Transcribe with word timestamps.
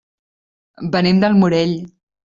Venim 0.95 1.23
del 1.25 1.39
Morell. 1.45 1.79